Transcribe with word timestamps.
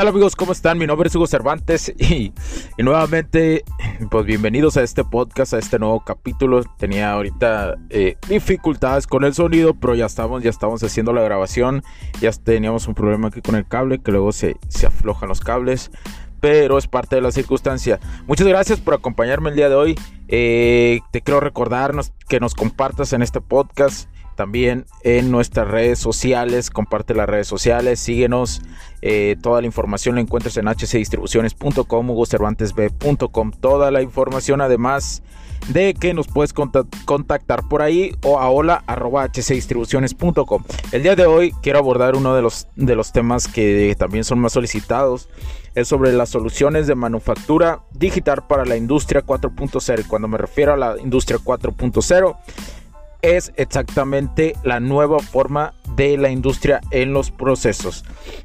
Tal 0.00 0.08
amigos? 0.08 0.34
¿Cómo 0.34 0.52
están? 0.52 0.78
Mi 0.78 0.86
nombre 0.86 1.08
es 1.08 1.14
Hugo 1.14 1.26
Cervantes 1.26 1.92
y, 1.98 2.32
nuevamente, 2.78 3.64
pues 4.10 4.24
bienvenidos 4.24 4.78
a 4.78 4.82
este 4.82 5.04
podcast, 5.04 5.52
a 5.52 5.58
este 5.58 5.78
nuevo 5.78 6.02
capítulo. 6.02 6.64
Tenía 6.78 7.12
ahorita 7.12 7.74
eh, 7.90 8.16
dificultades 8.26 9.06
con 9.06 9.24
el 9.24 9.34
sonido, 9.34 9.74
pero 9.74 9.94
ya 9.94 10.06
estamos, 10.06 10.42
ya 10.42 10.48
estamos 10.48 10.82
haciendo 10.82 11.12
la 11.12 11.20
grabación. 11.20 11.82
Ya 12.18 12.32
teníamos 12.32 12.88
un 12.88 12.94
problema 12.94 13.28
aquí 13.28 13.42
con 13.42 13.56
el 13.56 13.68
cable, 13.68 13.98
que 13.98 14.10
luego 14.10 14.32
se, 14.32 14.56
se 14.68 14.86
aflojan 14.86 15.28
los 15.28 15.40
cables, 15.40 15.90
pero 16.40 16.78
es 16.78 16.86
parte 16.86 17.16
de 17.16 17.20
la 17.20 17.30
circunstancia. 17.30 18.00
Muchas 18.26 18.46
gracias 18.46 18.80
por 18.80 18.94
acompañarme 18.94 19.50
el 19.50 19.56
día 19.56 19.68
de 19.68 19.74
hoy. 19.74 20.00
Eh, 20.28 21.00
te 21.10 21.20
quiero 21.20 21.40
recordarnos 21.40 22.14
que 22.26 22.40
nos 22.40 22.54
compartas 22.54 23.12
en 23.12 23.20
este 23.20 23.42
podcast 23.42 24.08
también 24.40 24.86
en 25.04 25.30
nuestras 25.30 25.68
redes 25.68 25.98
sociales. 25.98 26.70
Comparte 26.70 27.12
las 27.12 27.28
redes 27.28 27.46
sociales, 27.46 28.00
síguenos. 28.00 28.62
Eh, 29.02 29.36
toda 29.42 29.60
la 29.60 29.66
información 29.66 30.14
la 30.14 30.22
encuentras 30.22 30.56
en 30.56 30.64
hcdistribuciones.com, 30.64 32.08
hugocervantesb.com. 32.08 33.50
Toda 33.60 33.90
la 33.90 34.00
información, 34.00 34.62
además 34.62 35.22
de 35.68 35.92
que 35.92 36.14
nos 36.14 36.26
puedes 36.26 36.54
contactar 36.54 37.68
por 37.68 37.82
ahí 37.82 38.16
o 38.22 38.40
a 38.40 38.48
hola. 38.48 38.82
El 40.90 41.02
día 41.02 41.16
de 41.16 41.26
hoy 41.26 41.52
quiero 41.60 41.78
abordar 41.78 42.16
uno 42.16 42.34
de 42.34 42.40
los, 42.40 42.66
de 42.76 42.96
los 42.96 43.12
temas 43.12 43.46
que 43.46 43.94
también 43.98 44.24
son 44.24 44.38
más 44.38 44.54
solicitados. 44.54 45.28
Es 45.74 45.86
sobre 45.86 46.14
las 46.14 46.30
soluciones 46.30 46.86
de 46.86 46.94
manufactura 46.94 47.82
digital 47.92 48.46
para 48.48 48.64
la 48.64 48.78
industria 48.78 49.22
4.0. 49.22 50.06
Cuando 50.08 50.28
me 50.28 50.38
refiero 50.38 50.72
a 50.72 50.78
la 50.78 50.96
industria 50.98 51.38
4.0 51.38 52.36
es 53.22 53.52
exactamente 53.56 54.54
la 54.62 54.80
nueva 54.80 55.18
forma 55.20 55.74
de 55.96 56.16
la 56.16 56.30
industria 56.30 56.80
en 56.90 57.12
los 57.12 57.30
procesos, 57.30 58.04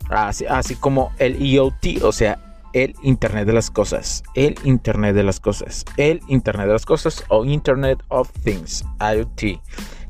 así, 0.09 0.75
como 0.75 1.11
el 1.17 1.41
IoT, 1.41 2.03
o 2.03 2.11
sea, 2.11 2.39
el 2.73 2.95
Internet 3.03 3.47
de 3.47 3.53
las 3.53 3.71
Cosas, 3.71 4.23
el 4.33 4.55
Internet 4.63 5.15
de 5.15 5.23
las 5.23 5.39
Cosas, 5.39 5.85
el 5.97 6.21
Internet 6.27 6.67
de 6.67 6.73
las 6.73 6.85
Cosas 6.85 7.23
o 7.29 7.45
Internet 7.45 8.03
of 8.09 8.29
Things, 8.43 8.83
IoT, 8.99 9.61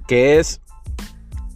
que 0.08 0.40
es 0.40 0.62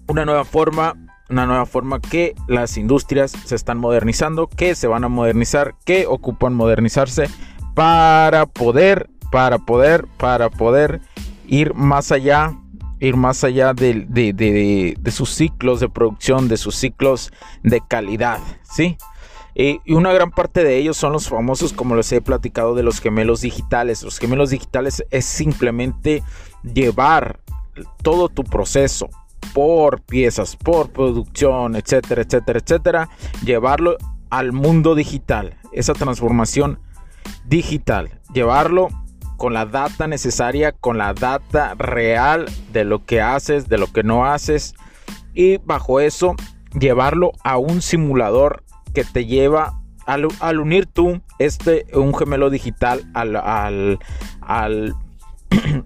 una 0.08 0.26
nueva 0.26 0.44
forma, 0.46 0.96
una 1.30 1.46
nueva 1.46 1.66
forma 1.66 2.00
que 2.00 2.36
las 2.48 2.78
industrias 2.78 3.32
se 3.32 3.56
están 3.56 3.80
modernizando, 3.80 4.48
que 4.48 4.76
se 4.76 4.88
van 4.88 5.04
a 5.04 5.10
modernizar, 5.10 5.76
que 5.86 6.06
ocupan 6.06 6.54
modernizarse 6.54 7.28
para 7.74 8.46
poder, 8.46 9.10
para 9.32 9.60
poder, 9.60 10.06
para 10.18 10.50
poder 10.50 11.02
ir 11.48 11.74
más 11.74 12.12
allá 12.12 12.56
ir 13.00 13.16
más 13.16 13.44
allá 13.44 13.74
de, 13.74 14.96
sus 15.12 15.30
ciclos 15.30 15.80
de 15.80 15.90
producción, 15.90 16.48
de 16.48 16.58
sus 16.58 16.76
ciclos 16.76 17.32
de 17.64 17.82
calidad, 17.88 18.40
¿sí? 18.64 18.98
Y, 19.56 19.80
una 19.94 20.14
gran 20.14 20.32
parte 20.32 20.64
de 20.64 20.78
ellos 20.78 20.98
son 20.98 21.14
los 21.14 21.28
famosos, 21.28 21.74
como 21.74 21.96
les 21.96 22.12
he 22.12 22.22
platicado, 22.22 22.76
de 22.76 22.84
los 22.84 23.02
gemelos 23.02 23.42
digitales. 23.42 24.04
Los 24.04 24.20
gemelos 24.20 24.52
digitales 24.52 25.04
es 25.10 25.26
simplemente 25.26 26.24
llevar 26.64 27.40
todo 28.04 28.30
tu 28.30 28.44
proceso 28.44 29.10
por 29.54 30.02
piezas, 30.02 30.56
por 30.56 30.92
producción, 30.92 31.76
etcétera, 31.76 32.22
etcétera, 32.22 32.60
etcétera, 32.60 33.10
llevarlo 33.44 33.98
al 34.30 34.52
mundo 34.52 34.96
digital, 34.96 35.58
esa 35.72 35.94
transformación 35.94 36.80
digital, 37.46 38.20
llevarlo 38.34 38.90
con 39.40 39.54
la 39.54 39.66
data 39.66 40.06
necesaria, 40.06 40.74
con 40.74 40.98
la 40.98 41.14
data 41.14 41.74
real 41.76 42.46
de 42.74 42.84
lo 42.84 43.06
que 43.06 43.22
haces, 43.22 43.70
de 43.70 43.78
lo 43.78 43.88
que 43.88 44.04
no 44.04 44.26
haces 44.26 44.76
y 45.34 45.58
bajo 45.58 46.02
eso 46.02 46.36
llevarlo 46.78 47.32
a 47.44 47.58
un 47.58 47.82
simulador 47.82 48.64
que 48.94 49.06
te 49.06 49.26
lleva 49.26 49.80
al, 50.06 50.60
unir 50.60 50.88
tú 50.88 51.22
este 51.40 51.86
un 51.94 52.14
gemelo 52.14 52.50
digital 52.50 53.10
al, 53.14 53.38
al, 53.38 54.00
al 54.42 54.96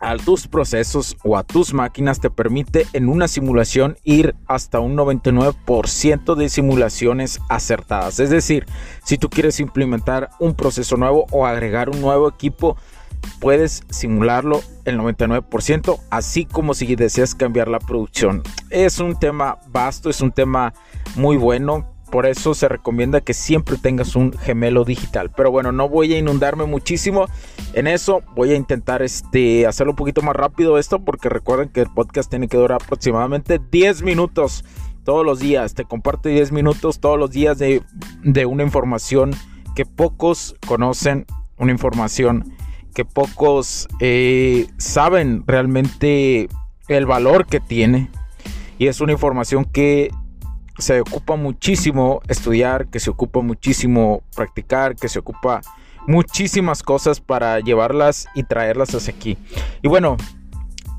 a 0.00 0.16
tus 0.16 0.46
procesos 0.46 1.16
o 1.24 1.36
a 1.36 1.42
tus 1.42 1.72
máquinas 1.72 2.20
te 2.20 2.30
permite 2.30 2.86
en 2.92 3.08
una 3.08 3.28
simulación 3.28 3.96
ir 4.04 4.34
hasta 4.46 4.80
un 4.80 4.96
99% 4.96 6.34
de 6.34 6.48
simulaciones 6.48 7.40
acertadas. 7.48 8.20
Es 8.20 8.30
decir, 8.30 8.66
si 9.04 9.18
tú 9.18 9.28
quieres 9.28 9.60
implementar 9.60 10.30
un 10.38 10.54
proceso 10.54 10.96
nuevo 10.96 11.26
o 11.30 11.46
agregar 11.46 11.88
un 11.90 12.00
nuevo 12.00 12.28
equipo, 12.28 12.76
puedes 13.40 13.84
simularlo 13.90 14.62
el 14.84 14.98
99%, 14.98 15.98
así 16.10 16.44
como 16.44 16.74
si 16.74 16.94
deseas 16.94 17.34
cambiar 17.34 17.68
la 17.68 17.78
producción. 17.78 18.42
Es 18.70 19.00
un 19.00 19.18
tema 19.18 19.58
vasto, 19.68 20.10
es 20.10 20.20
un 20.20 20.32
tema 20.32 20.74
muy 21.16 21.36
bueno 21.36 21.95
por 22.10 22.26
eso 22.26 22.54
se 22.54 22.68
recomienda 22.68 23.20
que 23.20 23.34
siempre 23.34 23.76
tengas 23.76 24.16
un 24.16 24.32
gemelo 24.32 24.84
digital. 24.84 25.30
Pero 25.36 25.50
bueno, 25.50 25.72
no 25.72 25.88
voy 25.88 26.14
a 26.14 26.18
inundarme 26.18 26.64
muchísimo 26.64 27.26
en 27.72 27.86
eso. 27.86 28.22
Voy 28.34 28.52
a 28.52 28.56
intentar 28.56 29.02
este, 29.02 29.66
hacerlo 29.66 29.92
un 29.92 29.96
poquito 29.96 30.22
más 30.22 30.36
rápido 30.36 30.78
esto 30.78 31.04
porque 31.04 31.28
recuerden 31.28 31.68
que 31.68 31.80
el 31.80 31.92
podcast 31.92 32.30
tiene 32.30 32.48
que 32.48 32.56
durar 32.56 32.80
aproximadamente 32.82 33.60
10 33.70 34.02
minutos 34.02 34.64
todos 35.04 35.24
los 35.24 35.38
días. 35.40 35.74
Te 35.74 35.84
comparto 35.84 36.28
10 36.28 36.52
minutos 36.52 37.00
todos 37.00 37.18
los 37.18 37.30
días 37.30 37.58
de, 37.58 37.82
una 38.46 38.62
información 38.62 39.30
que 39.74 39.86
pocos 39.86 40.56
conocen, 40.66 41.26
una 41.58 41.72
información 41.72 42.52
que 42.94 43.04
pocos 43.04 43.88
eh, 44.00 44.68
saben 44.78 45.44
realmente 45.46 46.48
el 46.88 47.06
valor 47.06 47.46
que 47.46 47.60
tiene. 47.60 48.10
Y 48.78 48.88
es 48.88 49.00
una 49.00 49.12
información 49.12 49.64
que 49.64 50.10
se 50.78 51.00
ocupa 51.00 51.36
muchísimo 51.36 52.20
estudiar, 52.28 52.88
que 52.88 53.00
se 53.00 53.10
ocupa 53.10 53.40
muchísimo 53.40 54.22
practicar, 54.34 54.96
que 54.96 55.08
se 55.08 55.18
ocupa 55.18 55.60
muchísimas 56.06 56.82
cosas 56.82 57.20
para 57.20 57.60
llevarlas 57.60 58.28
y 58.34 58.44
traerlas 58.44 58.94
hacia 58.94 59.14
aquí. 59.14 59.36
Y 59.82 59.88
bueno, 59.88 60.16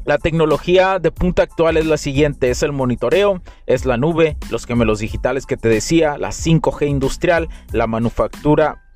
la 0.05 0.17
tecnología 0.17 0.99
de 0.99 1.11
punta 1.11 1.43
actual 1.43 1.75
es 1.75 1.85
la 1.85 1.97
siguiente, 1.97 2.49
es 2.49 2.63
el 2.63 2.71
monitoreo, 2.71 3.41
es 3.65 3.85
la 3.85 3.97
nube, 3.97 4.37
los 4.49 4.65
gemelos 4.65 4.99
digitales 4.99 5.45
que 5.45 5.57
te 5.57 5.67
decía, 5.67 6.17
la 6.17 6.29
5G 6.29 6.87
industrial, 6.87 7.49
la 7.73 7.87
manufactura 7.87 8.86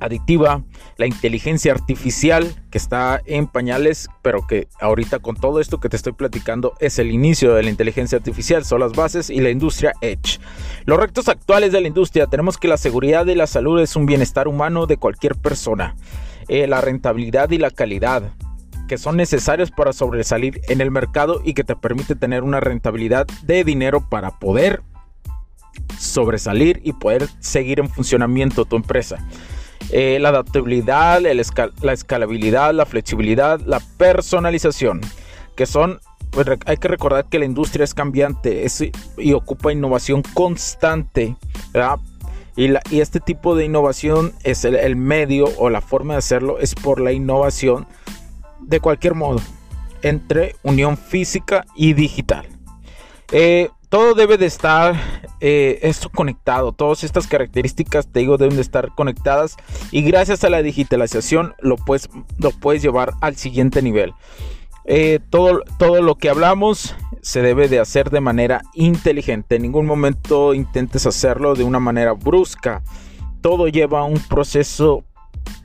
adictiva, 0.00 0.62
la 0.96 1.06
inteligencia 1.06 1.72
artificial 1.72 2.54
que 2.70 2.78
está 2.78 3.20
en 3.26 3.46
pañales, 3.46 4.08
pero 4.22 4.46
que 4.46 4.68
ahorita 4.80 5.18
con 5.18 5.36
todo 5.36 5.60
esto 5.60 5.80
que 5.80 5.88
te 5.88 5.96
estoy 5.96 6.12
platicando 6.12 6.74
es 6.80 6.98
el 6.98 7.10
inicio 7.10 7.54
de 7.54 7.62
la 7.62 7.70
inteligencia 7.70 8.18
artificial, 8.18 8.64
son 8.64 8.80
las 8.80 8.92
bases 8.92 9.30
y 9.30 9.40
la 9.40 9.50
industria 9.50 9.92
Edge. 10.00 10.38
Los 10.84 10.98
retos 10.98 11.28
actuales 11.28 11.72
de 11.72 11.80
la 11.80 11.88
industria, 11.88 12.26
tenemos 12.26 12.58
que 12.58 12.68
la 12.68 12.76
seguridad 12.76 13.26
y 13.26 13.34
la 13.34 13.46
salud 13.46 13.80
es 13.80 13.96
un 13.96 14.06
bienestar 14.06 14.48
humano 14.48 14.86
de 14.86 14.96
cualquier 14.96 15.36
persona. 15.36 15.96
Eh, 16.48 16.66
la 16.66 16.80
rentabilidad 16.80 17.50
y 17.50 17.58
la 17.58 17.70
calidad, 17.70 18.34
que 18.86 18.98
son 18.98 19.16
necesarios 19.16 19.70
para 19.70 19.94
sobresalir 19.94 20.60
en 20.68 20.80
el 20.80 20.90
mercado 20.90 21.40
y 21.42 21.54
que 21.54 21.64
te 21.64 21.74
permite 21.74 22.14
tener 22.14 22.42
una 22.42 22.60
rentabilidad 22.60 23.26
de 23.42 23.64
dinero 23.64 24.06
para 24.10 24.38
poder 24.38 24.82
sobresalir 25.98 26.80
y 26.84 26.92
poder 26.92 27.28
seguir 27.40 27.80
en 27.80 27.88
funcionamiento 27.88 28.64
tu 28.64 28.76
empresa. 28.76 29.18
Eh, 29.90 30.18
la 30.20 30.30
adaptabilidad, 30.30 31.20
la 31.20 31.92
escalabilidad, 31.92 32.74
la 32.74 32.86
flexibilidad, 32.86 33.60
la 33.60 33.80
personalización, 33.98 35.00
que 35.56 35.66
son, 35.66 36.00
pues, 36.30 36.46
hay 36.66 36.78
que 36.78 36.88
recordar 36.88 37.26
que 37.26 37.38
la 37.38 37.44
industria 37.44 37.84
es 37.84 37.94
cambiante 37.94 38.66
y 39.18 39.32
ocupa 39.34 39.72
innovación 39.72 40.22
constante, 40.34 41.36
Y, 42.56 42.70
y, 42.90 43.00
este 43.00 43.18
tipo 43.20 43.56
de 43.56 43.64
innovación 43.64 44.32
es 44.44 44.64
el, 44.64 44.96
medio 44.96 45.46
o 45.58 45.70
la 45.70 45.80
forma 45.80 46.14
de 46.14 46.18
hacerlo 46.18 46.60
es 46.60 46.74
por 46.74 47.00
la 47.00 47.10
innovación 47.10 47.86
de 48.60 48.78
cualquier 48.80 49.14
modo 49.14 49.40
entre 50.02 50.54
unión 50.62 50.96
física 50.96 51.66
y 51.74 51.94
digital. 51.94 52.46
Eh, 53.32 53.70
todo 53.94 54.14
debe 54.14 54.38
de 54.38 54.46
estar 54.46 54.96
eh, 55.38 55.78
esto 55.82 56.10
conectado. 56.10 56.72
Todas 56.72 57.04
estas 57.04 57.28
características, 57.28 58.08
te 58.08 58.18
digo, 58.18 58.36
deben 58.38 58.56
de 58.56 58.62
estar 58.62 58.92
conectadas. 58.96 59.56
Y 59.92 60.02
gracias 60.02 60.42
a 60.42 60.50
la 60.50 60.62
digitalización 60.62 61.54
lo 61.60 61.76
puedes, 61.76 62.10
lo 62.38 62.50
puedes 62.50 62.82
llevar 62.82 63.12
al 63.20 63.36
siguiente 63.36 63.82
nivel. 63.82 64.12
Eh, 64.84 65.20
todo, 65.30 65.60
todo 65.78 66.02
lo 66.02 66.16
que 66.16 66.28
hablamos 66.28 66.96
se 67.22 67.40
debe 67.40 67.68
de 67.68 67.78
hacer 67.78 68.10
de 68.10 68.20
manera 68.20 68.62
inteligente. 68.74 69.54
En 69.54 69.62
ningún 69.62 69.86
momento 69.86 70.54
intentes 70.54 71.06
hacerlo 71.06 71.54
de 71.54 71.62
una 71.62 71.78
manera 71.78 72.14
brusca. 72.14 72.82
Todo 73.42 73.68
lleva 73.68 74.02
un 74.02 74.18
proceso 74.18 75.04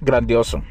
grandioso. 0.02 0.62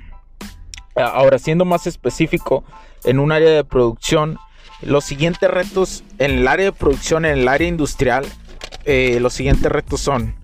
Ahora, 0.94 1.40
siendo 1.40 1.64
más 1.64 1.88
específico, 1.88 2.62
en 3.02 3.19
un 3.19 3.32
área 3.32 3.50
de 3.50 3.64
producción, 3.64 4.38
los 4.83 5.05
siguientes 5.05 5.51
retos 5.51 6.05
en 6.19 6.33
el 6.33 6.49
área 6.49 6.67
de 6.67 6.73
producción, 6.73 7.25
en 7.25 7.39
el 7.39 7.49
área 7.49 7.69
industrial, 7.69 8.27
eh, 8.85 9.19
los 9.21 9.35
siguientes 9.35 9.71
retos 9.71 10.01
son 10.01 10.35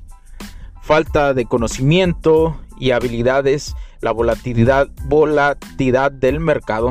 falta 0.83 1.35
de 1.35 1.47
conocimiento 1.47 2.61
y 2.79 2.91
habilidades, 2.91 3.75
la 4.01 4.11
volatilidad, 4.11 4.89
volatilidad 5.05 6.13
del 6.13 6.41
mercado, 6.41 6.91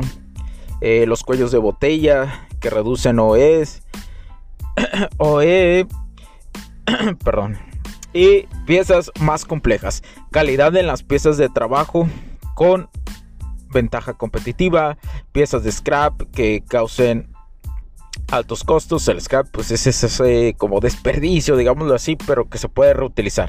eh, 0.80 1.04
los 1.06 1.22
cuellos 1.22 1.52
de 1.52 1.58
botella 1.58 2.46
que 2.60 2.70
reducen 2.70 3.18
OEs, 3.18 3.82
OE, 5.18 5.86
perdón, 7.24 7.58
y 8.12 8.46
piezas 8.66 9.12
más 9.20 9.44
complejas, 9.44 10.02
calidad 10.30 10.74
en 10.76 10.86
las 10.86 11.02
piezas 11.02 11.36
de 11.36 11.48
trabajo 11.48 12.08
con 12.54 12.88
ventaja 13.72 14.14
competitiva, 14.14 14.96
piezas 15.32 15.62
de 15.64 15.72
scrap 15.72 16.22
que 16.32 16.64
causen 16.66 17.33
altos 18.30 18.64
costos, 18.64 19.06
el 19.08 19.20
scrap 19.20 19.48
pues 19.50 19.70
es 19.70 19.86
ese 19.86 20.54
como 20.56 20.80
desperdicio, 20.80 21.56
digámoslo 21.56 21.94
así, 21.94 22.16
pero 22.16 22.48
que 22.48 22.58
se 22.58 22.68
puede 22.68 22.94
reutilizar. 22.94 23.48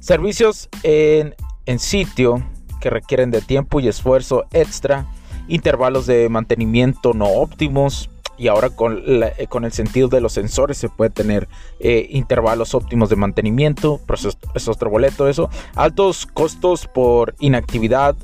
Servicios 0.00 0.68
en, 0.82 1.34
en 1.66 1.78
sitio 1.78 2.42
que 2.80 2.90
requieren 2.90 3.30
de 3.30 3.40
tiempo 3.40 3.80
y 3.80 3.88
esfuerzo 3.88 4.44
extra, 4.52 5.06
intervalos 5.48 6.06
de 6.06 6.28
mantenimiento 6.28 7.14
no 7.14 7.26
óptimos, 7.26 8.10
y 8.38 8.48
ahora 8.48 8.70
con, 8.70 9.02
con, 9.48 9.64
el 9.64 9.72
sentido 9.72 10.08
de 10.08 10.20
los 10.20 10.32
sensores 10.32 10.76
se 10.76 10.88
puede 10.88 11.10
tener 11.10 11.48
eh, 11.80 12.06
intervalos 12.10 12.74
óptimos 12.74 13.08
de 13.08 13.16
mantenimiento, 13.16 14.00
pero 14.06 14.16
eso, 14.16 14.30
es 14.54 14.68
otro 14.68 14.90
boleto 14.90 15.28
eso, 15.28 15.50
altos 15.74 16.26
costos 16.26 16.86
por 16.86 17.34
inactividad, 17.38 18.14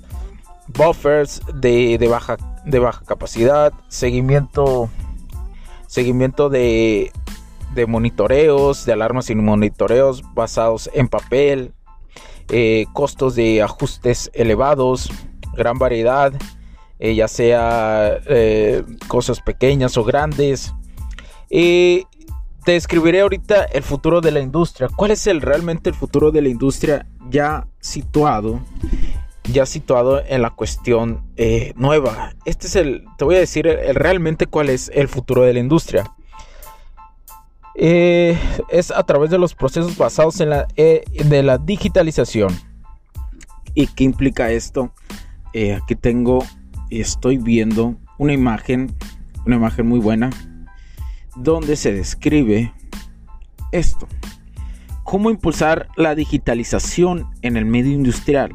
buffers 0.68 1.40
de, 1.54 2.06
baja, 2.10 2.36
de 2.64 2.78
baja 2.78 3.04
capacidad, 3.04 3.72
seguimiento, 3.88 4.90
seguimiento 5.92 6.48
de, 6.48 7.12
monitoreos, 7.86 8.86
de 8.86 8.94
alarmas 8.94 9.28
y 9.28 9.34
monitoreos 9.34 10.22
basados 10.32 10.88
en 10.94 11.06
papel, 11.06 11.74
eh, 12.48 12.86
costos 12.94 13.34
de 13.34 13.60
ajustes 13.60 14.30
elevados, 14.32 15.10
gran 15.54 15.78
variedad, 15.78 16.32
eh, 16.98 17.14
ya 17.14 17.28
sea 17.28 18.16
eh, 18.26 18.82
cosas 19.06 19.42
pequeñas 19.42 19.98
o 19.98 20.04
grandes. 20.04 20.72
Y 21.50 22.06
te 22.64 22.72
describiré 22.72 23.20
ahorita 23.20 23.64
el 23.64 23.82
futuro 23.82 24.22
de 24.22 24.30
la 24.30 24.40
industria. 24.40 24.88
¿Cuál 24.96 25.10
es 25.10 25.26
realmente 25.42 25.90
el 25.90 25.94
futuro 25.94 26.30
de 26.30 26.40
la 26.40 26.48
industria 26.48 27.06
ya 27.28 27.66
situado 27.80 28.60
ya 29.52 29.66
situado 29.66 30.22
en 30.26 30.42
la 30.42 30.50
cuestión 30.50 31.24
eh, 31.36 31.72
nueva. 31.76 32.34
Este 32.44 32.66
es 32.66 32.76
el, 32.76 33.04
te 33.18 33.24
voy 33.24 33.36
a 33.36 33.40
decir 33.40 33.66
realmente 33.94 34.46
cuál 34.46 34.68
es 34.68 34.90
el 34.94 35.08
futuro 35.08 35.42
de 35.42 35.52
la 35.52 35.60
industria. 35.60 36.10
Eh, 37.74 38.38
es 38.68 38.90
a 38.90 39.02
través 39.04 39.30
de 39.30 39.38
los 39.38 39.54
procesos 39.54 39.96
basados 39.96 40.40
en 40.40 40.50
la, 40.50 40.66
eh, 40.76 41.04
de 41.24 41.42
la 41.42 41.58
digitalización. 41.58 42.54
¿Y 43.74 43.86
qué 43.86 44.04
implica 44.04 44.50
esto? 44.50 44.92
aquí 45.76 45.94
tengo, 45.96 46.42
estoy 46.88 47.36
viendo 47.36 47.96
una 48.16 48.32
imagen, 48.32 48.94
una 49.44 49.56
imagen 49.56 49.86
muy 49.86 50.00
buena, 50.00 50.30
donde 51.36 51.76
se 51.76 51.92
describe 51.92 52.72
esto. 53.70 54.08
Cómo 55.04 55.30
impulsar 55.30 55.88
la 55.96 56.14
digitalización 56.14 57.28
en 57.42 57.58
el 57.58 57.66
medio 57.66 57.92
industrial 57.92 58.54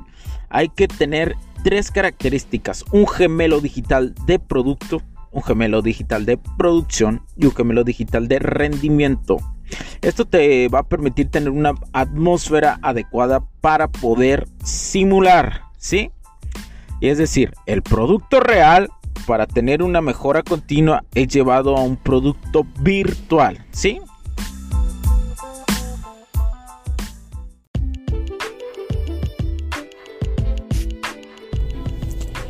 hay 0.50 0.70
que 0.70 0.88
tener 0.88 1.36
tres 1.64 1.92
características. 1.92 2.86
Un 2.92 3.08
gemelo 3.08 3.60
digital 3.60 4.16
de 4.26 4.40
producto, 4.40 5.02
un 5.32 5.44
gemelo 5.44 5.82
digital 5.82 6.26
de 6.26 6.38
producción 6.58 7.24
y 7.36 7.46
un 7.46 7.56
gemelo 7.56 7.84
digital 7.84 8.28
de 8.28 8.40
rendimiento. 8.40 9.38
Esto 10.02 10.26
te 10.26 10.68
va 10.70 10.80
a 10.80 10.84
permitir 10.84 11.30
tener 11.30 11.50
una 11.50 11.74
atmósfera 11.92 12.80
adecuada 12.82 13.44
para 13.62 13.88
poder 13.90 14.48
simular, 14.64 15.64
¿sí? 15.78 16.12
Es 17.02 17.18
decir, 17.18 17.54
el 17.66 17.82
producto 17.82 18.40
real 18.40 18.90
para 19.26 19.46
tener 19.46 19.84
una 19.84 20.02
mejora 20.02 20.42
continua 20.42 21.04
es 21.14 21.28
llevado 21.28 21.76
a 21.76 21.82
un 21.82 21.98
producto 21.98 22.66
virtual, 22.80 23.66
¿sí? 23.72 24.00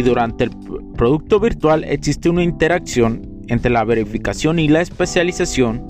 Y 0.00 0.02
durante 0.02 0.44
el 0.44 0.50
producto 0.96 1.38
virtual 1.40 1.84
existe 1.84 2.30
una 2.30 2.42
interacción 2.42 3.42
entre 3.48 3.70
la 3.70 3.84
verificación 3.84 4.58
y 4.58 4.66
la 4.66 4.80
especialización, 4.80 5.84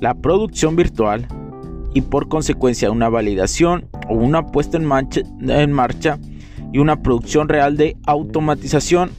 la 0.00 0.12
producción 0.12 0.76
virtual 0.76 1.26
y 1.94 2.02
por 2.02 2.28
consecuencia 2.28 2.90
una 2.90 3.08
validación 3.08 3.86
o 4.10 4.16
una 4.16 4.48
puesta 4.48 4.76
en 4.76 5.72
marcha, 5.72 6.18
y 6.74 6.78
una 6.78 7.00
producción 7.02 7.48
real 7.48 7.78
de 7.78 7.96
automatización 8.04 9.12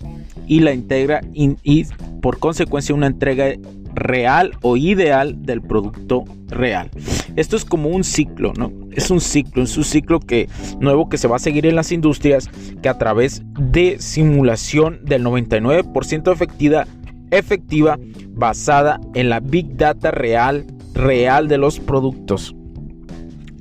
y 0.46 0.60
la 0.60 0.74
integra 0.74 1.22
y 1.34 1.86
por 2.22 2.38
consecuencia 2.38 2.94
una 2.94 3.08
entrega 3.08 3.54
real 3.96 4.52
o 4.62 4.78
ideal 4.78 5.42
del 5.44 5.62
producto 5.62 6.26
real. 6.50 6.92
Esto 7.36 7.56
es 7.56 7.66
como 7.66 7.90
un 7.90 8.04
ciclo, 8.04 8.54
¿no? 8.56 8.72
Es 8.96 9.12
un 9.12 9.22
ciclo, 9.22 9.64
es 9.64 9.78
un 9.78 9.84
ciclo 9.84 10.20
que 10.20 10.50
nuevo 10.80 11.10
que 11.10 11.18
se 11.18 11.28
va 11.28 11.36
a 11.36 11.40
seguir 11.40 11.66
en 11.66 11.76
las 11.76 11.92
industrias 11.92 12.50
que 12.82 12.90
a 12.90 12.98
través 12.98 13.44
de 13.60 13.98
simulación 14.00 15.00
del 15.04 15.24
99% 15.24 16.32
efectiva, 16.32 16.88
efectiva 17.32 18.00
basada 18.30 19.00
en 19.14 19.30
la 19.30 19.40
big 19.40 19.78
data 19.78 20.12
real, 20.12 20.66
real 20.94 21.48
de 21.48 21.58
los 21.58 21.80
productos. 21.80 22.56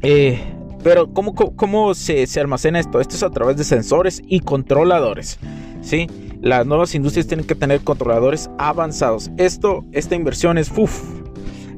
Eh, 0.03 0.39
pero 0.83 1.13
¿cómo, 1.13 1.35
cómo 1.35 1.95
se, 1.95 2.27
se, 2.27 2.41
almacena 2.41 2.79
esto? 2.79 3.01
Esto 3.01 3.17
es 3.17 3.23
a 3.23 3.31
través 3.31 3.57
de 3.57 3.65
sensores 3.65 4.23
y 4.27 4.41
controladores. 4.41 5.39
¿sí? 5.81 6.07
Las 6.43 6.67
nuevas 6.67 6.95
industrias 6.95 7.27
tienen 7.27 7.47
que 7.47 7.55
tener 7.55 7.81
controladores 7.81 8.51
avanzados. 8.59 9.31
Esto, 9.39 9.85
esta 9.93 10.15
inversión 10.15 10.59
es, 10.59 10.71
uf, 10.77 11.24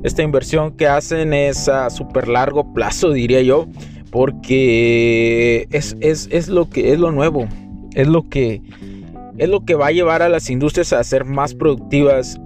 esta 0.07 0.23
inversión 0.23 0.77
que 0.77 0.87
hacen 0.87 1.35
es 1.35 1.69
a 1.69 1.91
súper 1.91 2.29
largo 2.29 2.73
plazo, 2.73 3.11
diría 3.11 3.43
yo, 3.43 3.67
porque 4.13 5.67
es, 5.73 5.97
es, 6.01 6.49
lo 6.49 6.71
que 6.71 6.93
es 6.93 7.01
lo 7.01 7.11
nuevo, 7.11 7.49
es 7.93 8.07
lo 8.07 8.29
que 8.29 8.63
es 9.37 9.49
lo 9.49 9.65
que 9.65 9.75
va 9.75 9.89
a 9.89 9.91
llevar 9.91 10.23
a 10.23 10.29
las 10.29 10.49
industrias 10.49 10.93
a 10.93 11.03
ser 11.03 11.25
más 11.25 11.55
productivas 11.55 12.41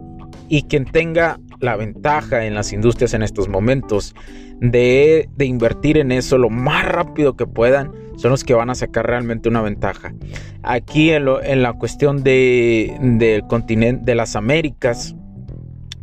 y 0.48 0.62
quien 0.62 0.86
tenga 0.86 1.38
la 1.60 1.76
ventaja 1.76 2.46
en 2.46 2.54
las 2.54 2.72
industrias 2.72 3.12
en 3.12 3.22
estos 3.22 3.48
momentos 3.48 4.14
de, 4.60 5.28
invertir 5.38 5.98
en 5.98 6.12
eso 6.12 6.38
lo 6.38 6.48
más 6.48 6.86
rápido 6.86 7.36
que 7.36 7.46
puedan 7.46 7.92
son 8.16 8.30
los 8.30 8.42
que 8.42 8.54
van 8.54 8.70
a 8.70 8.74
sacar 8.74 9.06
realmente 9.06 9.48
una 9.48 9.60
ventaja. 9.62 10.14
Aquí 10.62 11.10
en, 11.10 11.24
la 11.62 11.72
cuestión 11.74 12.22
de, 12.22 12.96
del 13.00 13.42
continente 13.46 14.04
de 14.06 14.14
las 14.14 14.34
Américas 14.34 15.14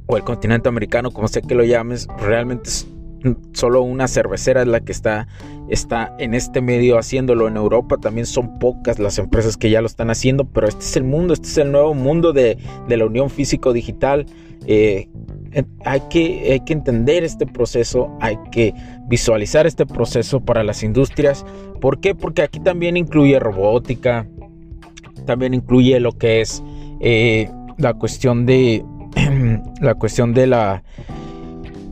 o 0.07 0.17
el 0.17 0.23
continente 0.23 0.69
americano, 0.69 1.11
como 1.11 1.27
sea 1.27 1.41
que 1.41 1.55
lo 1.55 1.63
llames, 1.63 2.07
realmente 2.17 2.69
solo 3.53 3.81
una 3.81 4.07
cervecera 4.07 4.61
es 4.61 4.67
la 4.67 4.79
que 4.79 4.91
está, 4.91 5.27
está 5.69 6.15
en 6.19 6.33
este 6.33 6.61
medio 6.61 6.97
haciéndolo. 6.97 7.47
En 7.47 7.57
Europa 7.57 7.97
también 7.97 8.25
son 8.25 8.59
pocas 8.59 8.99
las 8.99 9.17
empresas 9.17 9.57
que 9.57 9.69
ya 9.69 9.81
lo 9.81 9.87
están 9.87 10.09
haciendo, 10.09 10.45
pero 10.45 10.67
este 10.67 10.83
es 10.83 10.97
el 10.97 11.03
mundo, 11.03 11.33
este 11.33 11.47
es 11.47 11.57
el 11.57 11.71
nuevo 11.71 11.93
mundo 11.93 12.33
de, 12.33 12.57
la 12.87 13.05
unión 13.05 13.29
físico-digital. 13.29 14.25
Eh, 14.65 15.09
hay, 15.85 16.01
que, 16.09 16.51
hay 16.51 16.59
que 16.61 16.73
entender 16.73 17.23
este 17.23 17.45
proceso, 17.45 18.15
hay 18.19 18.37
que 18.51 18.73
visualizar 19.07 19.65
este 19.65 19.85
proceso 19.85 20.39
para 20.39 20.63
las 20.63 20.83
industrias. 20.83 21.45
¿Por 21.81 21.99
qué? 21.99 22.15
Porque 22.15 22.41
aquí 22.41 22.59
también 22.59 22.97
incluye 22.97 23.39
robótica, 23.39 24.27
también 25.25 25.53
incluye 25.53 25.99
lo 25.99 26.11
que 26.11 26.41
es 26.41 26.63
eh, 26.99 27.49
la 27.77 27.93
cuestión 27.93 28.45
de 28.45 28.83
la 29.81 29.95
cuestión 29.95 30.33
de 30.33 30.47
la 30.47 30.83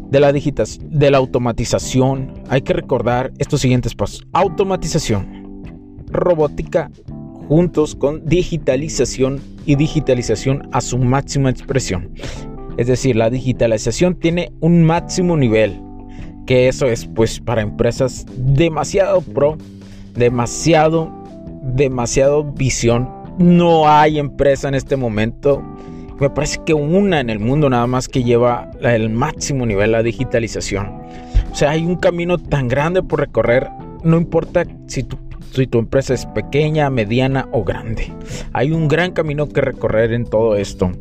de 0.10 0.20
la 0.20 0.32
de 0.32 1.12
la 1.12 1.18
automatización. 1.18 2.34
Hay 2.50 2.62
que 2.62 2.74
recordar 2.74 3.32
estos 3.38 3.62
siguientes 3.62 3.96
pasos: 3.96 4.26
automatización, 4.34 5.64
robótica, 6.08 6.92
juntos 7.48 7.96
con 7.96 8.26
digitalización 8.26 9.42
y 9.66 9.76
digitalización 9.76 10.70
a 10.72 10.82
su 10.82 10.98
máxima 10.98 11.50
expresión. 11.50 12.12
Es 12.78 12.88
decir, 12.88 13.16
la 13.16 13.30
digitalización 13.30 14.16
tiene 14.16 14.52
un 14.60 14.84
máximo 14.84 15.38
nivel, 15.38 15.82
que 16.46 16.68
eso 16.68 16.88
es 16.88 17.06
pues 17.06 17.40
para 17.40 17.62
empresas 17.62 18.26
demasiado 18.38 19.22
pro, 19.22 19.58
demasiado, 20.14 21.12
demasiado 21.64 22.44
visión. 22.44 23.10
No 23.38 23.88
hay 23.88 24.20
empresa 24.20 24.68
en 24.68 24.76
este 24.76 24.96
momento, 24.96 25.62
me 26.20 26.30
parece 26.30 26.60
que 26.66 26.74
una 26.74 27.20
en 27.20 27.30
el 27.30 27.40
mundo 27.40 27.70
nada 27.70 27.88
más 27.88 28.08
que 28.08 28.24
lleva 28.24 28.72
el 28.82 29.10
máximo 29.10 29.66
nivel 29.66 29.92
la 29.92 30.04
digitalización. 30.04 31.02
O 31.52 31.56
sea, 31.56 31.72
hay 31.72 31.86
un 31.86 31.96
camino 31.96 32.38
tan 32.38 32.68
grande 32.68 33.02
por 33.04 33.20
recorrer, 33.20 33.70
no 34.04 34.18
importa 34.18 34.66
si 34.88 35.04
tu, 35.04 35.18
tu 35.70 35.80
empresa 35.80 36.14
es 36.14 36.26
pequeña, 36.28 36.90
mediana 36.90 37.48
o 37.52 37.64
grande. 37.64 38.12
Hay 38.54 38.72
un 38.72 38.88
gran 38.88 39.12
camino 39.12 39.48
que 39.48 39.62
recorrer 39.62 40.14
en 40.14 40.26
todo 40.26 40.56
esto. 40.56 40.92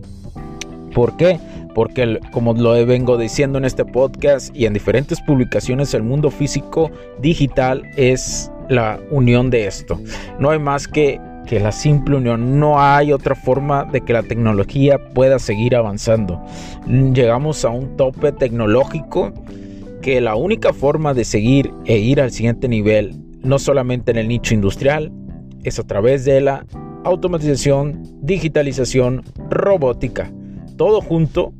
¿Por 0.94 1.16
qué? 1.16 1.38
porque 1.74 2.20
como 2.30 2.54
lo 2.54 2.72
vengo 2.86 3.18
diciendo 3.18 3.58
en 3.58 3.64
este 3.64 3.84
podcast 3.84 4.54
y 4.56 4.66
en 4.66 4.72
diferentes 4.72 5.20
publicaciones, 5.20 5.92
el 5.92 6.02
mundo 6.02 6.30
físico 6.30 6.90
digital 7.20 7.82
es 7.96 8.50
la 8.68 9.00
unión 9.10 9.50
de 9.50 9.66
esto. 9.66 10.00
No 10.38 10.50
hay 10.50 10.58
más 10.58 10.88
que, 10.88 11.20
que 11.46 11.60
la 11.60 11.72
simple 11.72 12.16
unión, 12.16 12.58
no 12.58 12.80
hay 12.80 13.12
otra 13.12 13.34
forma 13.34 13.84
de 13.84 14.00
que 14.00 14.12
la 14.12 14.22
tecnología 14.22 14.98
pueda 15.12 15.38
seguir 15.38 15.76
avanzando. 15.76 16.42
Llegamos 16.86 17.64
a 17.64 17.70
un 17.70 17.96
tope 17.96 18.32
tecnológico 18.32 19.32
que 20.00 20.20
la 20.20 20.36
única 20.36 20.72
forma 20.72 21.14
de 21.14 21.24
seguir 21.24 21.72
e 21.84 21.98
ir 21.98 22.20
al 22.20 22.30
siguiente 22.30 22.68
nivel, 22.68 23.16
no 23.42 23.58
solamente 23.58 24.10
en 24.10 24.18
el 24.18 24.28
nicho 24.28 24.54
industrial, 24.54 25.12
es 25.62 25.78
a 25.78 25.82
través 25.84 26.24
de 26.24 26.40
la 26.40 26.66
automatización, 27.04 28.02
digitalización, 28.22 29.22
robótica. 29.50 30.30
Todo 30.76 31.00
junto 31.00 31.52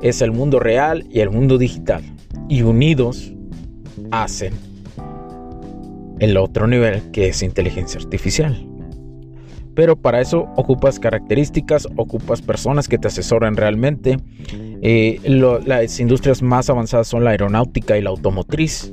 es 0.00 0.20
el 0.20 0.32
mundo 0.32 0.58
real 0.58 1.06
y 1.10 1.20
el 1.20 1.30
mundo 1.30 1.58
digital. 1.58 2.02
Y 2.48 2.62
unidos 2.62 3.32
hacen 4.10 4.52
el 6.18 6.36
otro 6.36 6.66
nivel 6.66 7.10
que 7.10 7.28
es 7.28 7.42
inteligencia 7.42 8.00
artificial. 8.00 8.71
Pero 9.74 9.96
para 9.96 10.20
eso 10.20 10.48
ocupas 10.56 10.98
características, 10.98 11.88
ocupas 11.96 12.42
personas 12.42 12.88
que 12.88 12.98
te 12.98 13.08
asesoran 13.08 13.56
realmente. 13.56 14.18
Eh, 14.82 15.20
las 15.64 16.00
industrias 16.00 16.42
más 16.42 16.68
avanzadas 16.68 17.08
son 17.08 17.24
la 17.24 17.30
aeronáutica 17.30 17.96
y 17.96 18.02
la 18.02 18.10
automotriz. 18.10 18.92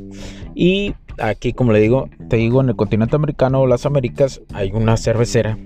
Y 0.56 0.94
aquí, 1.18 1.54
como 1.54 1.74
le 1.74 1.80
digo, 1.80 2.10
te 2.30 2.38
digo, 2.38 2.62
en 2.62 2.70
el 2.70 2.76
continente 2.76 3.16
americano 3.16 3.66
las 3.68 3.86
Américas 3.86 4.42
hay 4.54 4.72
una 4.72 4.98
cervecera 4.98 5.58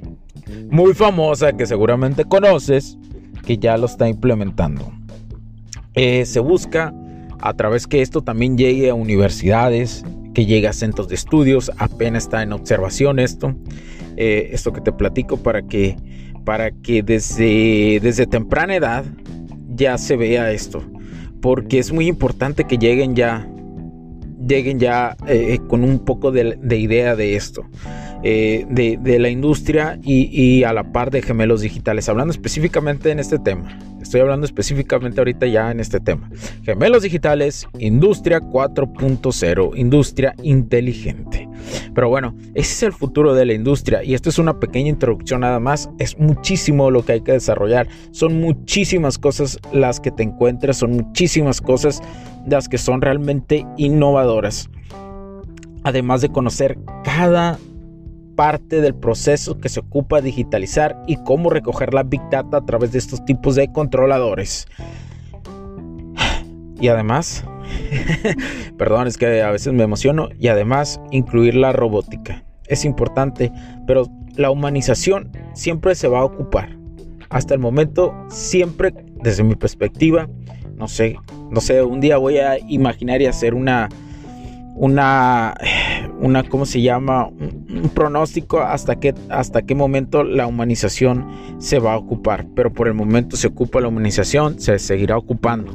muy 0.69 0.93
famosa 0.93 1.53
que 1.53 1.65
seguramente 1.65 2.25
conoces 2.25 2.97
que 3.45 3.57
ya 3.57 3.77
lo 3.77 3.85
está 3.85 4.07
implementando. 4.07 4.91
Eh, 5.93 6.25
se 6.25 6.39
busca 6.39 6.93
a 7.39 7.53
través 7.53 7.87
que 7.87 8.01
esto 8.01 8.21
también 8.21 8.57
llegue 8.57 8.89
a 8.89 8.93
universidades, 8.93 10.03
que 10.33 10.45
llegue 10.45 10.67
a 10.67 10.73
centros 10.73 11.07
de 11.07 11.15
estudios, 11.15 11.71
apenas 11.77 12.23
está 12.23 12.43
en 12.43 12.53
observación 12.53 13.19
esto, 13.19 13.55
eh, 14.17 14.49
esto 14.51 14.73
que 14.73 14.81
te 14.81 14.91
platico 14.91 15.37
para 15.37 15.61
que, 15.61 15.95
para 16.43 16.71
que 16.71 17.03
desde, 17.03 17.99
desde 18.01 18.27
temprana 18.27 18.75
edad 18.75 19.05
ya 19.75 19.97
se 19.97 20.15
vea 20.15 20.51
esto, 20.51 20.83
porque 21.41 21.79
es 21.79 21.91
muy 21.91 22.07
importante 22.07 22.65
que 22.65 22.77
lleguen 22.77 23.15
ya, 23.15 23.47
lleguen 24.47 24.79
ya 24.79 25.15
eh, 25.27 25.59
con 25.67 25.83
un 25.83 25.99
poco 25.99 26.31
de, 26.31 26.77
idea 26.77 27.15
de 27.15 27.35
esto. 27.35 27.65
De, 28.23 29.17
la 29.19 29.29
industria 29.29 29.99
y, 30.01 30.29
y, 30.31 30.63
a 30.63 30.73
la 30.73 30.91
par 30.91 31.11
de 31.11 31.21
gemelos 31.21 31.61
digitales, 31.61 32.07
hablando 32.09 32.31
específicamente 32.31 33.11
en 33.11 33.19
este 33.19 33.39
tema. 33.39 33.77
Estoy 34.01 34.19
hablando 34.19 34.45
específicamente 34.45 35.21
ahorita 35.21 35.47
ya 35.47 35.71
en 35.71 35.79
este 35.79 35.99
tema. 36.01 36.29
Gemelos 36.63 37.03
digitales, 37.03 37.67
industria 37.79 38.41
4.0, 38.41 39.77
industria 39.77 40.35
inteligente. 40.43 41.47
Pero 41.95 42.09
bueno, 42.09 42.35
ese 42.53 42.73
es 42.73 42.83
el 42.83 42.91
futuro 42.91 43.33
de 43.33 43.45
la 43.45 43.53
industria 43.53 44.03
y 44.03 44.13
esto 44.13 44.29
es 44.29 44.39
una 44.39 44.59
pequeña 44.59 44.89
introducción 44.89 45.41
nada 45.41 45.59
más. 45.59 45.89
Es 45.99 46.17
muchísimo 46.19 46.91
lo 46.91 47.05
que 47.05 47.13
hay 47.13 47.21
que 47.21 47.31
desarrollar. 47.31 47.87
Son 48.11 48.41
muchísimas 48.41 49.17
cosas 49.17 49.57
las 49.71 50.01
que 50.01 50.11
te 50.11 50.23
encuentras, 50.23 50.77
son 50.77 50.91
muchísimas 50.91 51.61
cosas 51.61 52.01
las 52.45 52.67
que 52.67 52.77
son 52.77 53.01
realmente 53.01 53.65
innovadoras. 53.77 54.69
Además 55.83 56.21
de 56.21 56.29
conocer 56.29 56.77
cada 57.03 57.57
parte 58.35 58.81
del 58.81 58.95
proceso 58.95 59.59
que 59.59 59.69
se 59.69 59.79
ocupa 59.79 60.21
digitalizar 60.21 61.01
y 61.07 61.17
cómo 61.17 61.49
recoger 61.49 61.93
la 61.93 62.03
Big 62.03 62.21
Data 62.29 62.57
a 62.57 62.65
través 62.65 62.91
de 62.91 62.99
estos 62.99 63.23
tipos 63.25 63.55
de 63.55 63.71
controladores. 63.71 64.67
Y 66.79 66.87
además, 66.87 67.45
perdón, 68.77 69.07
es 69.07 69.17
que 69.17 69.41
a 69.41 69.51
veces 69.51 69.73
me 69.73 69.83
emociono, 69.83 70.29
y 70.39 70.47
además 70.47 70.99
incluir 71.11 71.55
la 71.55 71.71
robótica. 71.71 72.43
Es 72.67 72.85
importante, 72.85 73.51
pero 73.87 74.07
la 74.35 74.51
humanización 74.51 75.31
siempre 75.53 75.95
se 75.95 76.07
va 76.07 76.19
a 76.19 76.25
ocupar. 76.25 76.77
Hasta 77.29 77.53
el 77.53 77.59
momento, 77.59 78.13
siempre, 78.29 78.93
desde 79.21 79.43
mi 79.43 79.55
perspectiva, 79.55 80.27
no 80.75 80.87
sé, 80.87 81.15
no 81.49 81.61
sé, 81.61 81.81
un 81.83 82.01
día 82.01 82.17
voy 82.17 82.37
a 82.37 82.57
imaginar 82.59 83.21
y 83.21 83.27
hacer 83.27 83.53
una 83.53 83.89
una, 84.75 85.55
una 86.23 86.41
¿cómo 86.43 86.65
se 86.65 86.81
llama? 86.81 87.27
Un, 87.27 87.91
pronóstico 87.93 88.61
hasta 88.61 88.95
qué, 88.95 89.13
hasta 89.29 89.61
qué 89.61 89.75
momento 89.75 90.23
la 90.23 90.47
humanización 90.47 91.27
se 91.59 91.79
va 91.79 91.93
a 91.93 91.97
ocupar. 91.97 92.45
Pero 92.55 92.71
por 92.71 92.87
el 92.87 92.93
momento 92.93 93.35
se 93.35 93.47
ocupa 93.47 93.81
la 93.81 93.89
humanización, 93.89 94.59
se 94.59 94.79
seguirá 94.79 95.17
ocupando. 95.17 95.73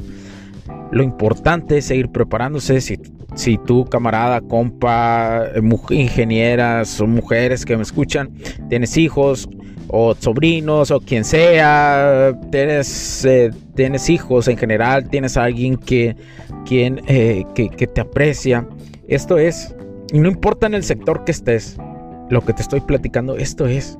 Lo 0.91 1.03
importante 1.03 1.79
es 1.79 1.85
seguir 1.85 2.09
preparándose. 2.09 2.81
Si, 2.81 2.99
si 3.35 3.59
tú, 3.59 3.85
camarada, 3.85 4.41
compa, 4.41 5.45
ingenieras 5.91 6.99
o 7.01 7.07
mujeres 7.07 7.67
que 7.67 7.77
me 7.77 7.83
escuchan, 7.83 8.31
tienes 8.71 8.97
hijos 8.97 9.49
o 9.89 10.15
sobrinos 10.15 10.91
o 10.91 11.01
quien 11.01 11.25
sea, 11.25 12.33
tienes, 12.51 13.25
eh, 13.25 13.51
tienes 13.75 14.09
hijos 14.09 14.49
en 14.49 14.57
general, 14.57 15.09
tienes 15.11 15.37
alguien 15.37 15.77
que, 15.77 16.17
quien, 16.65 17.03
eh, 17.07 17.45
que 17.55 17.87
te 17.87 18.01
aprecia 18.01 18.67
esto 19.09 19.39
es, 19.39 19.75
y 20.13 20.19
no 20.19 20.29
importa 20.29 20.67
en 20.67 20.75
el 20.75 20.85
sector 20.85 21.25
que 21.25 21.33
estés, 21.33 21.77
lo 22.31 22.41
que 22.43 22.53
te 22.53 22.63
estoy 22.63 22.81
platicando, 22.81 23.37
esto 23.37 23.67
es, 23.67 23.99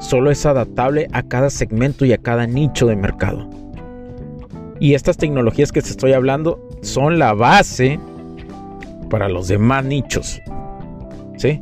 solo 0.00 0.30
es 0.30 0.46
adaptable 0.46 1.08
a 1.12 1.22
cada 1.22 1.50
segmento 1.50 2.04
y 2.04 2.12
a 2.12 2.18
cada 2.18 2.46
nicho 2.46 2.86
de 2.86 2.96
mercado. 2.96 3.48
Y 4.80 4.94
estas 4.94 5.16
tecnologías 5.16 5.72
que 5.72 5.82
te 5.82 5.90
estoy 5.90 6.12
hablando 6.12 6.60
son 6.82 7.18
la 7.18 7.34
base 7.34 7.98
para 9.10 9.28
los 9.28 9.48
demás 9.48 9.84
nichos. 9.84 10.40
¿Sí? 11.36 11.60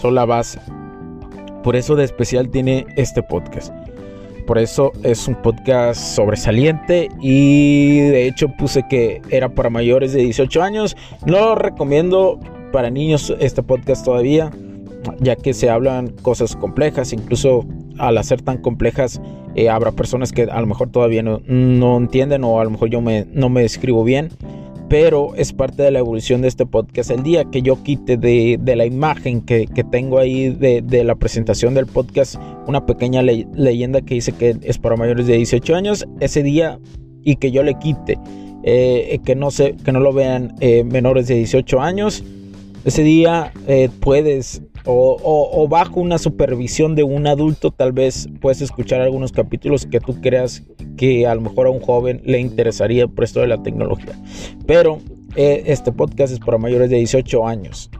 Son 0.00 0.14
la 0.14 0.26
base. 0.26 0.60
Por 1.62 1.76
eso 1.76 1.96
de 1.96 2.04
especial 2.04 2.50
tiene 2.50 2.86
este 2.96 3.22
podcast. 3.22 3.72
Por 4.46 4.58
eso 4.58 4.92
es 5.02 5.26
un 5.26 5.34
podcast 5.42 6.00
sobresaliente 6.00 7.08
y 7.20 7.98
de 7.98 8.28
hecho 8.28 8.48
puse 8.48 8.84
que 8.88 9.20
era 9.30 9.48
para 9.48 9.70
mayores 9.70 10.12
de 10.12 10.22
18 10.22 10.62
años. 10.62 10.96
No 11.24 11.38
lo 11.38 11.54
recomiendo 11.56 12.38
para 12.72 12.90
niños 12.90 13.34
este 13.40 13.62
podcast 13.62 14.04
todavía, 14.04 14.50
ya 15.20 15.36
que 15.36 15.54
se 15.54 15.70
hablan 15.70 16.08
cosas 16.08 16.56
complejas, 16.56 17.12
incluso 17.12 17.64
al 17.98 18.18
hacer 18.18 18.42
tan 18.42 18.58
complejas 18.58 19.20
eh, 19.54 19.70
habrá 19.70 19.92
personas 19.92 20.32
que 20.32 20.42
a 20.42 20.60
lo 20.60 20.66
mejor 20.66 20.90
todavía 20.90 21.22
no, 21.22 21.40
no, 21.46 21.96
entienden 21.96 22.44
o 22.44 22.60
a 22.60 22.64
lo 22.64 22.70
mejor 22.70 22.90
yo 22.90 23.00
me, 23.00 23.26
no 23.32 23.48
me 23.48 23.62
describo 23.62 24.04
bien 24.04 24.30
pero 24.88 25.34
es 25.34 25.52
parte 25.52 25.82
de 25.82 25.90
la 25.90 25.98
evolución 25.98 26.42
de 26.42 26.48
este 26.48 26.66
podcast. 26.66 27.10
El 27.10 27.22
día 27.22 27.44
que 27.44 27.62
yo 27.62 27.82
quite 27.82 28.16
de, 28.16 28.58
la 28.76 28.86
imagen 28.86 29.40
que, 29.40 29.66
tengo 29.90 30.18
ahí 30.18 30.50
de, 30.50 31.04
la 31.04 31.14
presentación 31.14 31.74
del 31.74 31.86
podcast 31.86 32.36
una 32.66 32.86
pequeña 32.86 33.22
leyenda 33.22 34.00
que 34.00 34.14
dice 34.14 34.32
que 34.32 34.56
es 34.62 34.78
para 34.78 34.96
mayores 34.96 35.26
de 35.26 35.36
18 35.36 35.74
años, 35.74 36.06
ese 36.20 36.42
día 36.42 36.78
y 37.22 37.36
que 37.36 37.50
yo 37.50 37.62
le 37.62 37.74
quite 37.78 38.18
eh, 38.62 39.18
que, 39.24 39.34
no 39.34 39.50
se, 39.50 39.76
que 39.76 39.92
no 39.92 40.00
lo 40.00 40.12
vean 40.12 40.54
eh, 40.60 40.84
menores 40.84 41.28
de 41.28 41.36
18 41.36 41.80
años. 41.80 42.24
Ese 42.86 43.02
día 43.02 43.52
puedes 44.00 44.62
o, 44.84 45.66
bajo 45.68 46.00
una 46.00 46.18
supervisión 46.18 46.94
de 46.94 47.02
un 47.02 47.26
adulto 47.26 47.72
tal 47.72 47.92
vez 47.92 48.28
puedes 48.40 48.60
escuchar 48.60 49.00
algunos 49.00 49.32
capítulos 49.32 49.86
que 49.86 49.98
tú 49.98 50.20
creas 50.20 50.62
que 50.96 51.26
a 51.26 51.34
lo 51.34 51.40
mejor 51.40 51.66
a 51.66 51.70
un 51.70 51.80
joven 51.80 52.22
le 52.24 52.38
interesaría 52.38 53.08
por 53.08 53.24
esto 53.24 53.40
de 53.40 53.48
la 53.48 53.60
tecnología. 53.60 54.16
Pero 54.66 55.00
este 55.34 55.90
podcast 55.90 56.32
es 56.32 56.38
para 56.38 56.58
mayores 56.58 56.88
de 56.88 56.96
18 56.98 57.46
años. 57.46 57.90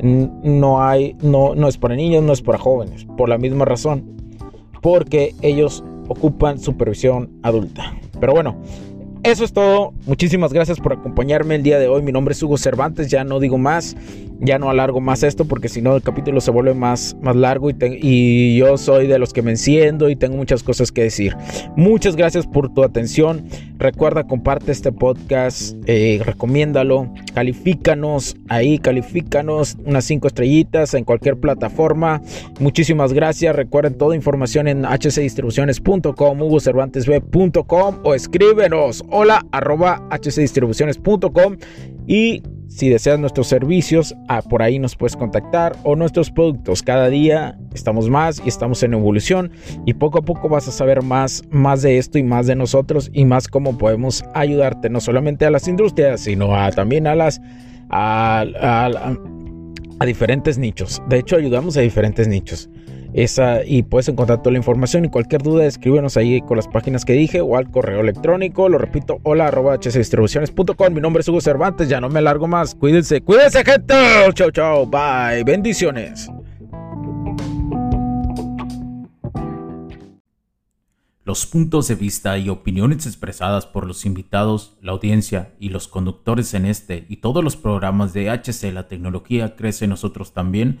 No 0.00 0.82
hay, 0.82 1.16
no, 1.20 1.56
no 1.56 1.66
es 1.66 1.76
para 1.76 1.96
niños, 1.96 2.22
no 2.22 2.32
es 2.32 2.40
para 2.40 2.58
jóvenes, 2.58 3.06
por 3.16 3.28
la 3.28 3.38
misma 3.38 3.64
razón, 3.64 4.04
porque 4.80 5.34
ellos 5.42 5.82
ocupan 6.06 6.60
supervisión 6.60 7.40
adulta. 7.42 7.92
Pero 8.20 8.34
bueno, 8.34 8.56
eso 9.24 9.44
es 9.44 9.52
todo. 9.52 9.92
Muchísimas 10.06 10.52
gracias 10.52 10.78
por 10.78 10.92
acompañarme 10.92 11.56
el 11.56 11.64
día 11.64 11.78
de 11.80 11.88
hoy. 11.88 12.02
Mi 12.02 12.12
nombre 12.12 12.32
es 12.32 12.42
Hugo 12.42 12.56
Cervantes. 12.56 13.08
Ya 13.08 13.24
no 13.24 13.40
digo 13.40 13.58
más 13.58 13.96
ya 14.40 14.58
no 14.58 14.70
alargo 14.70 15.00
más 15.00 15.22
esto 15.22 15.44
porque 15.44 15.68
si 15.68 15.82
no 15.82 15.96
el 15.96 16.02
capítulo 16.02 16.40
se 16.40 16.50
vuelve 16.50 16.74
más, 16.74 17.16
más 17.20 17.36
largo 17.36 17.70
y, 17.70 17.76
y, 17.80 18.56
yo 18.56 18.76
soy 18.76 19.06
de 19.06 19.18
los 19.18 19.32
que 19.32 19.42
me 19.42 19.50
enciendo 19.52 20.08
y 20.08 20.16
tengo 20.16 20.36
muchas 20.36 20.62
cosas 20.62 20.92
que 20.92 21.02
decir. 21.02 21.36
Muchas 21.76 22.16
gracias 22.16 22.46
por 22.46 22.72
tu 22.72 22.82
atención. 22.82 23.44
Recuerda, 23.78 24.24
comparte 24.24 24.72
este 24.72 24.92
podcast, 24.92 25.76
eh, 25.86 26.20
recomiéndalo, 26.24 27.12
califícanos 27.34 28.36
ahí, 28.48 28.78
califícanos 28.78 29.76
unas 29.84 30.04
cinco 30.04 30.28
estrellitas 30.28 30.94
en 30.94 31.04
cualquier 31.04 31.38
plataforma. 31.38 32.20
Muchísimas 32.60 33.12
gracias. 33.12 33.54
Recuerden 33.54 33.96
toda 33.96 34.16
información 34.16 34.68
en 34.68 34.84
hcdistribuciones.com, 34.84 36.42
hugocervantesb.com 36.42 37.98
o 38.02 38.14
escríbenos 38.14 39.04
hola 39.10 39.44
arroba 39.52 40.02
hcdistribuciones.com 40.10 41.56
y 42.06 42.42
si 42.68 42.88
deseas 42.88 43.18
nuestros 43.18 43.48
servicios, 43.48 44.14
ah, 44.28 44.42
por 44.42 44.62
ahí 44.62 44.78
nos 44.78 44.94
puedes 44.94 45.16
contactar 45.16 45.74
o 45.82 45.96
nuestros 45.96 46.30
productos. 46.30 46.82
Cada 46.82 47.08
día 47.08 47.58
estamos 47.74 48.08
más 48.08 48.40
y 48.44 48.48
estamos 48.48 48.82
en 48.82 48.92
evolución 48.92 49.50
y 49.86 49.94
poco 49.94 50.18
a 50.18 50.22
poco 50.22 50.48
vas 50.48 50.68
a 50.68 50.72
saber 50.72 51.02
más, 51.02 51.42
más 51.50 51.82
de 51.82 51.98
esto 51.98 52.18
y 52.18 52.22
más 52.22 52.46
de 52.46 52.54
nosotros 52.54 53.10
y 53.12 53.24
más 53.24 53.48
cómo 53.48 53.78
podemos 53.78 54.24
ayudarte 54.34 54.90
no 54.90 55.00
solamente 55.00 55.46
a 55.46 55.50
las 55.50 55.66
industrias, 55.66 56.20
sino 56.20 56.54
a, 56.54 56.70
también 56.70 57.06
a 57.06 57.14
las 57.14 57.40
a, 57.90 58.44
a 59.98 60.06
diferentes 60.06 60.58
nichos. 60.58 61.02
De 61.08 61.18
hecho, 61.18 61.36
ayudamos 61.36 61.76
a 61.76 61.80
diferentes 61.80 62.28
nichos. 62.28 62.68
Esa, 63.14 63.64
y 63.64 63.82
puedes 63.84 64.08
encontrar 64.08 64.42
toda 64.42 64.52
la 64.52 64.58
información 64.58 65.04
y 65.04 65.08
cualquier 65.08 65.42
duda 65.42 65.64
escríbenos 65.64 66.16
ahí 66.16 66.42
con 66.42 66.56
las 66.56 66.68
páginas 66.68 67.04
que 67.04 67.14
dije 67.14 67.40
o 67.40 67.56
al 67.56 67.70
correo 67.70 68.00
electrónico. 68.00 68.68
Lo 68.68 68.76
repito, 68.78 69.18
hola 69.22 69.48
arroba 69.48 69.76
hcdistribuciones.com. 69.78 70.92
Mi 70.92 71.00
nombre 71.00 71.22
es 71.22 71.28
Hugo 71.28 71.40
Cervantes, 71.40 71.88
ya 71.88 72.00
no 72.00 72.10
me 72.10 72.18
alargo 72.18 72.46
más. 72.46 72.74
Cuídense, 72.74 73.22
cuídense 73.22 73.64
gente. 73.64 73.94
Chao, 74.34 74.50
chao, 74.50 74.86
bye. 74.86 75.42
Bendiciones. 75.44 76.28
Los 81.24 81.44
puntos 81.44 81.88
de 81.88 81.94
vista 81.94 82.38
y 82.38 82.48
opiniones 82.48 83.04
expresadas 83.04 83.66
por 83.66 83.86
los 83.86 84.06
invitados, 84.06 84.78
la 84.80 84.92
audiencia 84.92 85.50
y 85.60 85.68
los 85.68 85.86
conductores 85.86 86.54
en 86.54 86.64
este 86.64 87.04
y 87.10 87.18
todos 87.18 87.44
los 87.44 87.54
programas 87.54 88.14
de 88.14 88.30
HC 88.30 88.72
La 88.72 88.88
Tecnología 88.88 89.54
Crece 89.54 89.86
Nosotros 89.86 90.32
también 90.32 90.80